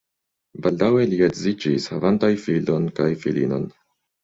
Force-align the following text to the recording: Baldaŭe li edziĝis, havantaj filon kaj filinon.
Baldaŭe 0.63 1.03
li 1.11 1.19
edziĝis, 1.27 1.87
havantaj 1.93 2.31
filon 2.47 2.91
kaj 3.03 3.09
filinon. 3.27 3.71